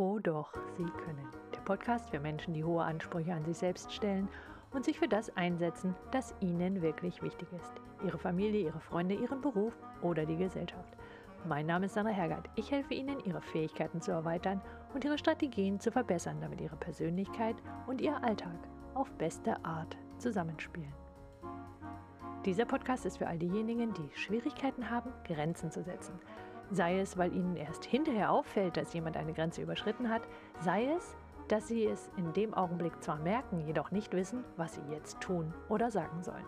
[0.00, 1.26] Oh doch, Sie können.
[1.52, 4.28] Der Podcast für Menschen, die hohe Ansprüche an sich selbst stellen
[4.70, 7.72] und sich für das einsetzen, das ihnen wirklich wichtig ist.
[8.04, 10.96] Ihre Familie, ihre Freunde, ihren Beruf oder die Gesellschaft.
[11.48, 12.48] Mein Name ist Sandra Hergert.
[12.54, 14.60] Ich helfe Ihnen, Ihre Fähigkeiten zu erweitern
[14.94, 17.56] und Ihre Strategien zu verbessern, damit Ihre Persönlichkeit
[17.88, 20.94] und Ihr Alltag auf beste Art zusammenspielen.
[22.44, 26.20] Dieser Podcast ist für all diejenigen, die Schwierigkeiten haben, Grenzen zu setzen.
[26.70, 30.22] Sei es, weil ihnen erst hinterher auffällt, dass jemand eine Grenze überschritten hat,
[30.60, 31.16] sei es,
[31.48, 35.54] dass sie es in dem Augenblick zwar merken, jedoch nicht wissen, was sie jetzt tun
[35.68, 36.44] oder sagen sollen.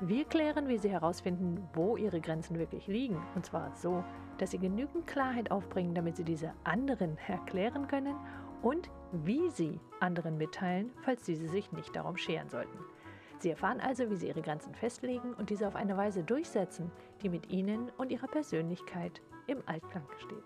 [0.00, 4.02] Wir klären, wie sie herausfinden, wo ihre Grenzen wirklich liegen, und zwar so,
[4.38, 8.16] dass sie genügend Klarheit aufbringen, damit sie diese anderen erklären können
[8.62, 12.78] und wie sie anderen mitteilen, falls diese sich nicht darum scheren sollten.
[13.40, 16.90] Sie erfahren also, wie sie ihre Grenzen festlegen und diese auf eine Weise durchsetzen,
[17.22, 19.20] die mit ihnen und ihrer Persönlichkeit
[19.50, 20.44] im Altklang steht.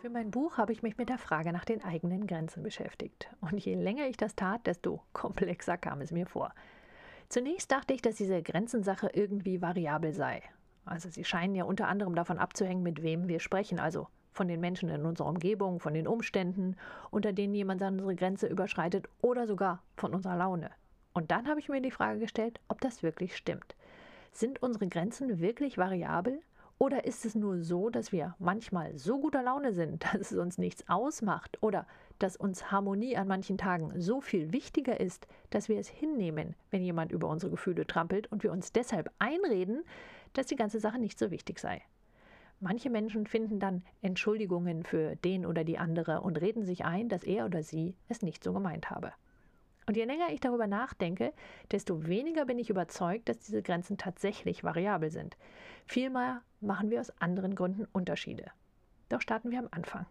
[0.00, 3.28] Für mein Buch habe ich mich mit der Frage nach den eigenen Grenzen beschäftigt.
[3.40, 6.54] Und je länger ich das tat, desto komplexer kam es mir vor.
[7.28, 10.42] Zunächst dachte ich, dass diese Grenzensache irgendwie variabel sei.
[10.84, 14.60] Also sie scheinen ja unter anderem davon abzuhängen, mit wem wir sprechen, also von den
[14.60, 16.76] Menschen in unserer Umgebung, von den Umständen,
[17.10, 20.70] unter denen jemand unsere Grenze überschreitet oder sogar von unserer Laune.
[21.12, 23.76] Und dann habe ich mir die Frage gestellt, ob das wirklich stimmt.
[24.32, 26.40] Sind unsere Grenzen wirklich variabel
[26.80, 30.56] oder ist es nur so, dass wir manchmal so guter Laune sind, dass es uns
[30.56, 31.58] nichts ausmacht?
[31.60, 31.86] Oder
[32.18, 36.82] dass uns Harmonie an manchen Tagen so viel wichtiger ist, dass wir es hinnehmen, wenn
[36.82, 39.84] jemand über unsere Gefühle trampelt und wir uns deshalb einreden,
[40.32, 41.82] dass die ganze Sache nicht so wichtig sei?
[42.60, 47.24] Manche Menschen finden dann Entschuldigungen für den oder die andere und reden sich ein, dass
[47.24, 49.12] er oder sie es nicht so gemeint habe.
[49.90, 51.32] Und je länger ich darüber nachdenke,
[51.72, 55.36] desto weniger bin ich überzeugt, dass diese Grenzen tatsächlich variabel sind.
[55.84, 58.52] Vielmehr machen wir aus anderen Gründen Unterschiede.
[59.08, 60.06] Doch starten wir am Anfang.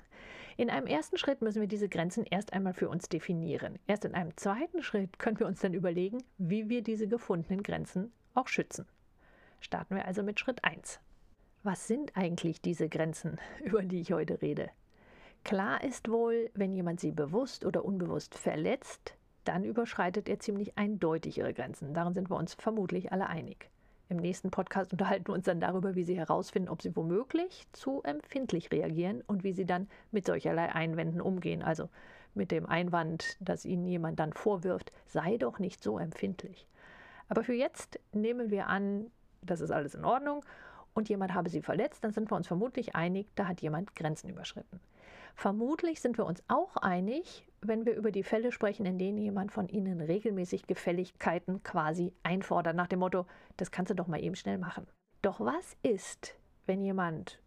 [0.57, 3.79] In einem ersten Schritt müssen wir diese Grenzen erst einmal für uns definieren.
[3.88, 8.12] Erst in einem zweiten Schritt können wir uns dann überlegen, wie wir diese gefundenen Grenzen
[8.34, 8.85] auch schützen.
[9.62, 11.00] Starten wir also mit Schritt 1.
[11.63, 14.72] Was sind eigentlich diese Grenzen, über die ich heute rede?
[15.45, 21.38] Klar ist wohl, wenn jemand sie bewusst oder unbewusst verletzt, dann überschreitet er ziemlich eindeutig
[21.38, 21.94] ihre Grenzen.
[21.94, 23.69] Darin sind wir uns vermutlich alle einig.
[24.09, 28.01] Im nächsten Podcast unterhalten wir uns dann darüber, wie Sie herausfinden, ob Sie womöglich zu
[28.01, 31.61] empfindlich reagieren und wie Sie dann mit solcherlei Einwänden umgehen.
[31.61, 31.89] Also
[32.33, 36.67] mit dem Einwand, dass Ihnen jemand dann vorwirft, sei doch nicht so empfindlich.
[37.27, 39.11] Aber für jetzt nehmen wir an,
[39.44, 40.44] das ist alles in Ordnung
[40.95, 44.29] und jemand habe Sie verletzt, dann sind wir uns vermutlich einig, da hat jemand Grenzen
[44.29, 44.79] überschritten.
[45.35, 49.51] Vermutlich sind wir uns auch einig, wenn wir über die Fälle sprechen, in denen jemand
[49.51, 53.25] von Ihnen regelmäßig Gefälligkeiten quasi einfordert, nach dem Motto,
[53.57, 54.88] das kannst du doch mal eben schnell machen.
[55.22, 56.35] Doch was ist,
[56.66, 57.39] wenn jemand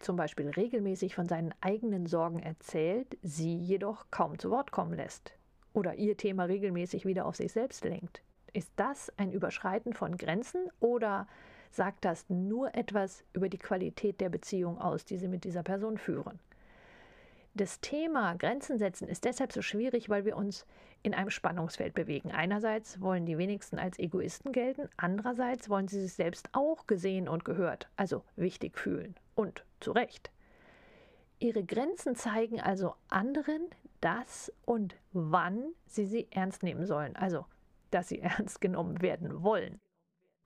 [0.00, 5.32] zum Beispiel regelmäßig von seinen eigenen Sorgen erzählt, sie jedoch kaum zu Wort kommen lässt
[5.72, 8.22] oder ihr Thema regelmäßig wieder auf sich selbst lenkt?
[8.52, 11.28] Ist das ein Überschreiten von Grenzen oder
[11.70, 15.98] sagt das nur etwas über die Qualität der Beziehung aus, die Sie mit dieser Person
[15.98, 16.40] führen?
[17.54, 20.66] Das Thema Grenzen setzen ist deshalb so schwierig, weil wir uns
[21.02, 22.30] in einem Spannungsfeld bewegen.
[22.30, 27.44] Einerseits wollen die wenigsten als Egoisten gelten, andererseits wollen sie sich selbst auch gesehen und
[27.44, 29.16] gehört, also wichtig fühlen.
[29.34, 30.30] Und zu Recht.
[31.38, 33.68] Ihre Grenzen zeigen also anderen,
[34.00, 37.46] dass und wann sie sie ernst nehmen sollen, also
[37.90, 39.80] dass sie ernst genommen werden wollen.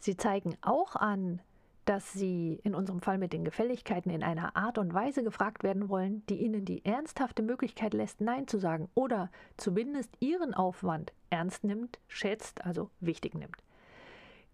[0.00, 1.42] Sie zeigen auch an,
[1.84, 5.88] dass sie in unserem Fall mit den Gefälligkeiten in einer Art und Weise gefragt werden
[5.88, 11.64] wollen, die ihnen die ernsthafte Möglichkeit lässt, Nein zu sagen oder zumindest ihren Aufwand ernst
[11.64, 13.62] nimmt, schätzt, also wichtig nimmt.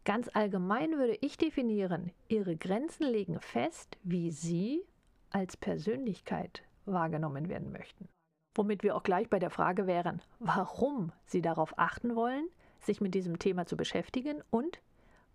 [0.04, 4.82] Ganz allgemein würde ich definieren, ihre Grenzen legen fest, wie sie
[5.30, 8.08] als Persönlichkeit wahrgenommen werden möchten.
[8.56, 12.48] Womit wir auch gleich bei der Frage wären, warum sie darauf achten wollen,
[12.80, 14.80] sich mit diesem Thema zu beschäftigen und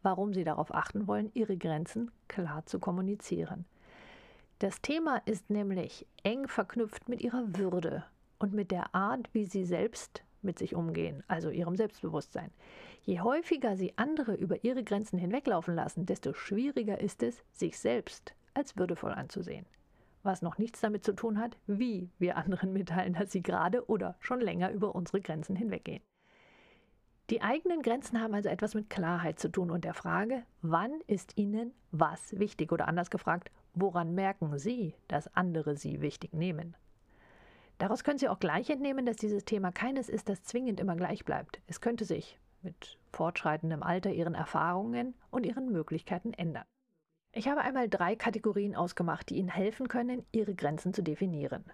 [0.05, 3.65] warum sie darauf achten wollen, ihre Grenzen klar zu kommunizieren.
[4.59, 8.05] Das Thema ist nämlich eng verknüpft mit ihrer Würde
[8.39, 12.51] und mit der Art, wie sie selbst mit sich umgehen, also ihrem Selbstbewusstsein.
[13.01, 18.35] Je häufiger sie andere über ihre Grenzen hinweglaufen lassen, desto schwieriger ist es, sich selbst
[18.53, 19.65] als würdevoll anzusehen.
[20.21, 24.15] Was noch nichts damit zu tun hat, wie wir anderen mitteilen, dass sie gerade oder
[24.19, 26.03] schon länger über unsere Grenzen hinweggehen.
[27.31, 31.35] Die eigenen Grenzen haben also etwas mit Klarheit zu tun und der Frage, wann ist
[31.37, 36.75] Ihnen was wichtig oder anders gefragt, woran merken Sie, dass andere Sie wichtig nehmen?
[37.79, 41.25] Daraus können Sie auch gleich entnehmen, dass dieses Thema keines ist, das zwingend immer gleich
[41.25, 41.61] bleibt.
[41.65, 46.65] Es könnte sich mit fortschreitendem Alter Ihren Erfahrungen und Ihren Möglichkeiten ändern.
[47.31, 51.65] Ich habe einmal drei Kategorien ausgemacht, die Ihnen helfen können, Ihre Grenzen zu definieren.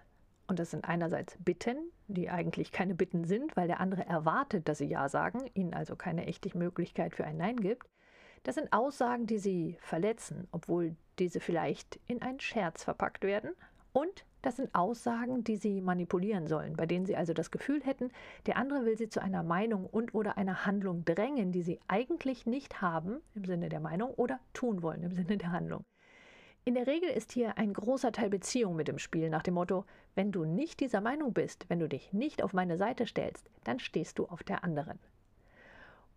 [0.46, 1.78] Und das sind einerseits Bitten,
[2.08, 5.96] die eigentlich keine Bitten sind, weil der andere erwartet, dass sie Ja sagen, ihnen also
[5.96, 7.86] keine echte Möglichkeit für ein Nein gibt.
[8.42, 13.52] Das sind Aussagen, die sie verletzen, obwohl diese vielleicht in einen Scherz verpackt werden.
[13.92, 18.10] Und das sind Aussagen, die sie manipulieren sollen, bei denen sie also das Gefühl hätten,
[18.46, 22.46] der andere will sie zu einer Meinung und oder einer Handlung drängen, die sie eigentlich
[22.46, 25.84] nicht haben im Sinne der Meinung oder tun wollen im Sinne der Handlung.
[26.64, 29.84] In der Regel ist hier ein großer Teil Beziehung mit dem Spiel nach dem Motto,
[30.14, 33.80] wenn du nicht dieser Meinung bist, wenn du dich nicht auf meine Seite stellst, dann
[33.80, 35.00] stehst du auf der anderen.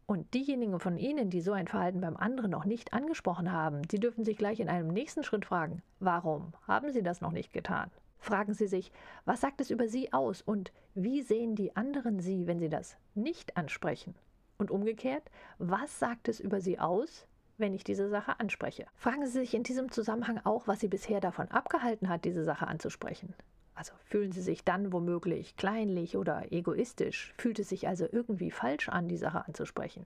[0.05, 3.99] Und diejenigen von Ihnen, die so ein Verhalten beim anderen noch nicht angesprochen haben, die
[3.99, 7.89] dürfen sich gleich in einem nächsten Schritt fragen, warum haben Sie das noch nicht getan?
[8.19, 8.91] Fragen Sie sich,
[9.25, 12.97] was sagt es über Sie aus und wie sehen die anderen Sie, wenn Sie das
[13.15, 14.13] nicht ansprechen?
[14.59, 15.23] Und umgekehrt,
[15.57, 17.25] was sagt es über Sie aus,
[17.57, 18.85] wenn ich diese Sache anspreche.
[18.95, 22.67] Fragen Sie sich in diesem Zusammenhang auch, was Sie bisher davon abgehalten hat, diese Sache
[22.67, 23.33] anzusprechen.
[23.75, 28.89] Also fühlen Sie sich dann womöglich kleinlich oder egoistisch, fühlt es sich also irgendwie falsch
[28.89, 30.05] an, die Sache anzusprechen.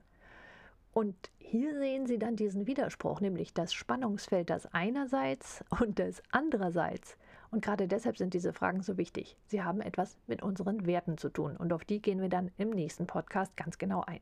[0.91, 7.15] Und hier sehen Sie dann diesen Widerspruch, nämlich das Spannungsfeld das einerseits und das andererseits.
[7.51, 9.37] Und gerade deshalb sind diese Fragen so wichtig.
[9.47, 12.69] Sie haben etwas mit unseren Werten zu tun und auf die gehen wir dann im
[12.69, 14.19] nächsten Podcast ganz genau ein.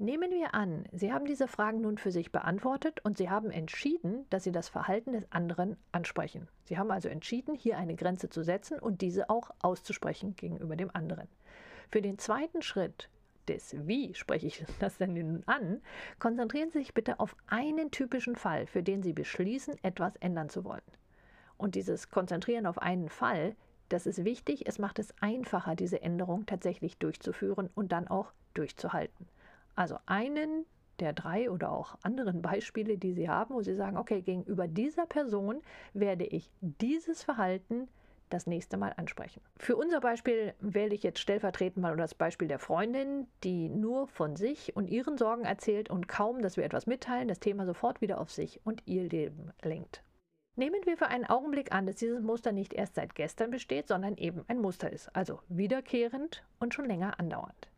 [0.00, 4.26] Nehmen wir an, Sie haben diese Fragen nun für sich beantwortet und Sie haben entschieden,
[4.30, 6.46] dass Sie das Verhalten des anderen ansprechen.
[6.66, 10.94] Sie haben also entschieden, hier eine Grenze zu setzen und diese auch auszusprechen gegenüber dem
[10.94, 11.26] anderen.
[11.88, 13.10] Für den zweiten Schritt
[13.48, 15.80] des Wie spreche ich das denn nun an,
[16.20, 20.64] konzentrieren Sie sich bitte auf einen typischen Fall, für den Sie beschließen, etwas ändern zu
[20.64, 20.80] wollen.
[21.56, 23.56] Und dieses Konzentrieren auf einen Fall,
[23.88, 29.26] das ist wichtig, es macht es einfacher, diese Änderung tatsächlich durchzuführen und dann auch durchzuhalten.
[29.78, 30.66] Also einen
[30.98, 35.06] der drei oder auch anderen Beispiele, die Sie haben, wo Sie sagen, okay, gegenüber dieser
[35.06, 35.62] Person
[35.94, 37.86] werde ich dieses Verhalten
[38.28, 39.40] das nächste Mal ansprechen.
[39.56, 44.34] Für unser Beispiel wähle ich jetzt stellvertretend mal das Beispiel der Freundin, die nur von
[44.34, 48.20] sich und ihren Sorgen erzählt und kaum, dass wir etwas mitteilen, das Thema sofort wieder
[48.20, 50.02] auf sich und ihr Leben lenkt.
[50.56, 54.16] Nehmen wir für einen Augenblick an, dass dieses Muster nicht erst seit gestern besteht, sondern
[54.16, 57.68] eben ein Muster ist, also wiederkehrend und schon länger andauernd.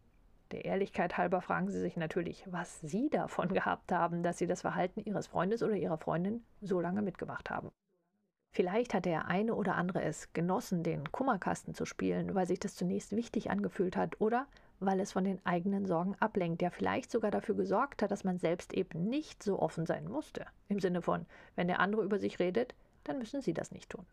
[0.53, 4.63] Der Ehrlichkeit halber fragen Sie sich natürlich, was Sie davon gehabt haben, dass Sie das
[4.63, 7.71] Verhalten Ihres Freundes oder Ihrer Freundin so lange mitgemacht haben.
[8.53, 12.75] Vielleicht hat der eine oder andere es genossen, den Kummerkasten zu spielen, weil sich das
[12.75, 14.49] zunächst wichtig angefühlt hat oder
[14.81, 18.39] weil es von den eigenen Sorgen ablenkt, der vielleicht sogar dafür gesorgt hat, dass man
[18.39, 20.47] selbst eben nicht so offen sein musste.
[20.69, 22.75] Im Sinne von, wenn der andere über sich redet,
[23.05, 24.07] dann müssen Sie das nicht tun.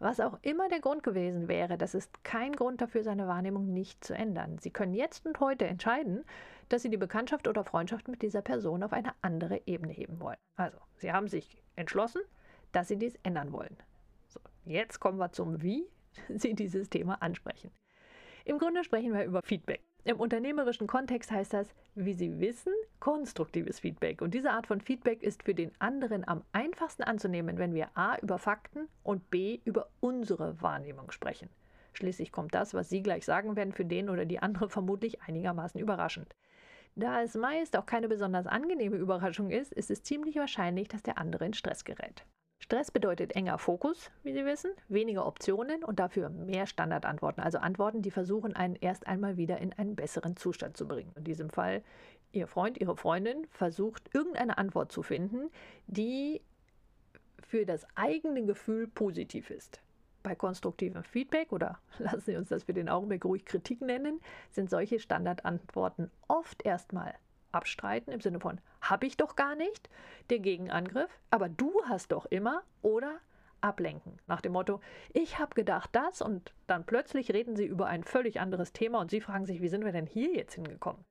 [0.00, 4.04] Was auch immer der Grund gewesen wäre, das ist kein Grund dafür, seine Wahrnehmung nicht
[4.04, 4.58] zu ändern.
[4.58, 6.24] Sie können jetzt und heute entscheiden,
[6.68, 10.36] dass Sie die Bekanntschaft oder Freundschaft mit dieser Person auf eine andere Ebene heben wollen.
[10.54, 12.22] Also, Sie haben sich entschlossen,
[12.70, 13.76] dass Sie dies ändern wollen.
[14.28, 15.88] So, jetzt kommen wir zum Wie
[16.28, 17.72] Sie dieses Thema ansprechen.
[18.44, 19.82] Im Grunde sprechen wir über Feedback.
[20.04, 24.22] Im unternehmerischen Kontext heißt das, wie Sie wissen, konstruktives Feedback.
[24.22, 28.16] Und diese Art von Feedback ist für den anderen am einfachsten anzunehmen, wenn wir a
[28.18, 31.48] über Fakten und b über unsere Wahrnehmung sprechen.
[31.92, 35.80] Schließlich kommt das, was Sie gleich sagen werden, für den oder die andere vermutlich einigermaßen
[35.80, 36.34] überraschend.
[36.94, 41.18] Da es meist auch keine besonders angenehme Überraschung ist, ist es ziemlich wahrscheinlich, dass der
[41.18, 42.24] andere in Stress gerät.
[42.60, 48.02] Stress bedeutet enger Fokus, wie Sie wissen, weniger Optionen und dafür mehr Standardantworten, also Antworten,
[48.02, 51.12] die versuchen, einen erst einmal wieder in einen besseren Zustand zu bringen.
[51.16, 51.82] In diesem Fall,
[52.32, 55.50] Ihr Freund, Ihre Freundin versucht, irgendeine Antwort zu finden,
[55.86, 56.40] die
[57.46, 59.80] für das eigene Gefühl positiv ist.
[60.22, 64.20] Bei konstruktivem Feedback oder lassen Sie uns das für den Augenblick ruhig Kritik nennen,
[64.50, 67.14] sind solche Standardantworten oft erstmal
[67.52, 69.88] abstreiten im Sinne von habe ich doch gar nicht,
[70.30, 73.18] der Gegenangriff, aber du hast doch immer oder
[73.60, 74.80] ablenken nach dem Motto,
[75.12, 79.10] ich habe gedacht das und dann plötzlich reden sie über ein völlig anderes Thema und
[79.10, 81.04] sie fragen sich, wie sind wir denn hier jetzt hingekommen?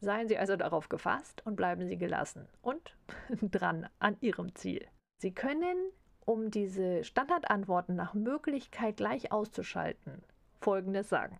[0.00, 2.96] Seien Sie also darauf gefasst und bleiben Sie gelassen und
[3.42, 4.86] dran an Ihrem Ziel.
[5.18, 5.76] Sie können,
[6.24, 10.22] um diese Standardantworten nach Möglichkeit gleich auszuschalten,
[10.60, 11.38] Folgendes sagen.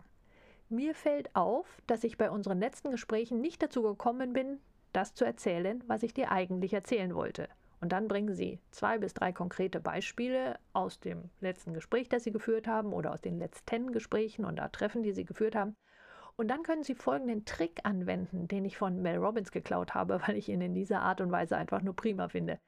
[0.69, 4.59] Mir fällt auf, dass ich bei unseren letzten Gesprächen nicht dazu gekommen bin,
[4.91, 7.47] das zu erzählen, was ich dir eigentlich erzählen wollte.
[7.79, 12.31] Und dann bringen Sie zwei bis drei konkrete Beispiele aus dem letzten Gespräch, das Sie
[12.31, 15.75] geführt haben, oder aus den letzten Gesprächen und da Treffen, die Sie geführt haben.
[16.37, 20.37] Und dann können Sie folgenden Trick anwenden, den ich von Mel Robbins geklaut habe, weil
[20.37, 22.59] ich ihn in dieser Art und Weise einfach nur prima finde.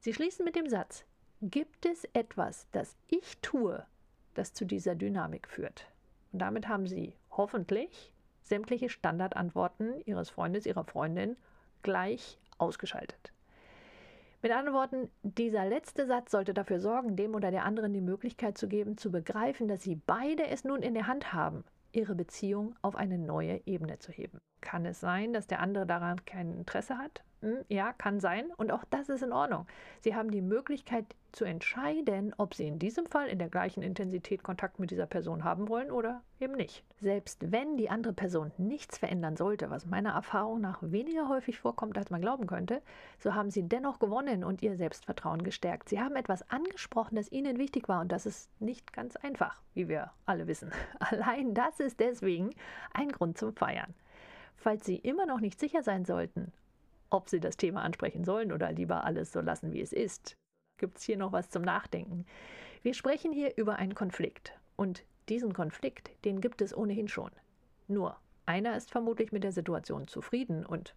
[0.00, 1.04] Sie schließen mit dem Satz,
[1.40, 3.86] gibt es etwas, das ich tue,
[4.34, 5.86] das zu dieser Dynamik führt?
[6.32, 8.12] Und damit haben Sie hoffentlich
[8.42, 11.36] sämtliche Standardantworten Ihres Freundes, Ihrer Freundin
[11.82, 13.32] gleich ausgeschaltet.
[14.42, 18.58] Mit anderen Worten, dieser letzte Satz sollte dafür sorgen, dem oder der anderen die Möglichkeit
[18.58, 21.62] zu geben, zu begreifen, dass sie beide es nun in der Hand haben,
[21.92, 24.38] ihre Beziehung auf eine neue Ebene zu heben.
[24.60, 27.22] Kann es sein, dass der andere daran kein Interesse hat?
[27.40, 28.50] Hm, ja, kann sein.
[28.56, 29.66] Und auch das ist in Ordnung.
[30.00, 34.42] Sie haben die Möglichkeit zu entscheiden, ob Sie in diesem Fall in der gleichen Intensität
[34.42, 36.84] Kontakt mit dieser Person haben wollen oder eben nicht.
[37.00, 41.98] Selbst wenn die andere Person nichts verändern sollte, was meiner Erfahrung nach weniger häufig vorkommt,
[41.98, 42.82] als man glauben könnte,
[43.18, 45.88] so haben Sie dennoch gewonnen und Ihr Selbstvertrauen gestärkt.
[45.88, 49.88] Sie haben etwas angesprochen, das Ihnen wichtig war und das ist nicht ganz einfach, wie
[49.88, 50.70] wir alle wissen.
[51.00, 52.50] Allein das ist deswegen
[52.92, 53.94] ein Grund zum Feiern.
[54.56, 56.52] Falls Sie immer noch nicht sicher sein sollten,
[57.10, 60.36] ob Sie das Thema ansprechen sollen oder lieber alles so lassen, wie es ist,
[60.82, 62.26] gibt es hier noch was zum Nachdenken.
[62.82, 67.30] Wir sprechen hier über einen Konflikt und diesen Konflikt, den gibt es ohnehin schon.
[67.86, 70.96] Nur, einer ist vermutlich mit der Situation zufrieden und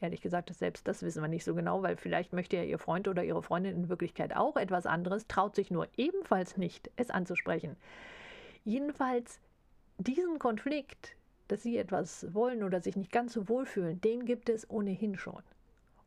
[0.00, 3.08] ehrlich gesagt, selbst das wissen wir nicht so genau, weil vielleicht möchte ja Ihr Freund
[3.08, 7.76] oder Ihre Freundin in Wirklichkeit auch etwas anderes, traut sich nur ebenfalls nicht, es anzusprechen.
[8.64, 9.40] Jedenfalls,
[9.98, 11.16] diesen Konflikt,
[11.48, 15.42] dass sie etwas wollen oder sich nicht ganz so wohlfühlen, den gibt es ohnehin schon.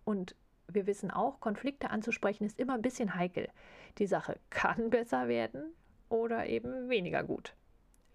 [0.06, 0.36] Und
[0.74, 3.48] wir wissen auch, Konflikte anzusprechen ist immer ein bisschen heikel.
[3.98, 5.74] Die Sache kann besser werden
[6.10, 7.56] oder eben weniger gut.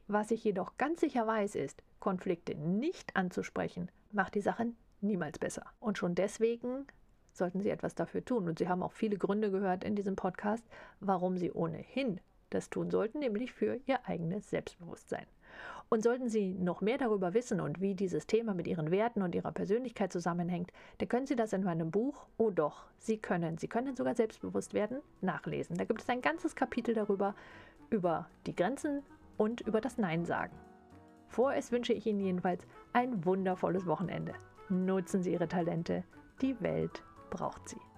[0.06, 4.66] Was ich jedoch ganz sicher weiß, ist, Konflikte nicht anzusprechen, macht die Sache
[5.00, 5.64] niemals besser.
[5.80, 6.86] Und schon deswegen
[7.32, 8.48] sollten Sie etwas dafür tun.
[8.48, 10.64] Und Sie haben auch viele Gründe gehört in diesem Podcast,
[11.00, 12.20] warum Sie ohnehin
[12.50, 15.26] das tun sollten, nämlich für Ihr eigenes Selbstbewusstsein.
[15.94, 19.32] Und sollten Sie noch mehr darüber wissen und wie dieses Thema mit Ihren Werten und
[19.32, 23.68] Ihrer Persönlichkeit zusammenhängt, dann können Sie das in meinem Buch Oh doch, Sie können, Sie
[23.68, 25.76] können sogar selbstbewusst werden, nachlesen.
[25.76, 27.36] Da gibt es ein ganzes Kapitel darüber,
[27.90, 29.04] über die Grenzen
[29.36, 30.56] und über das Nein sagen.
[31.28, 34.34] Vorerst wünsche ich Ihnen jedenfalls ein wundervolles Wochenende.
[34.70, 36.02] Nutzen Sie Ihre Talente,
[36.42, 37.93] die Welt braucht sie.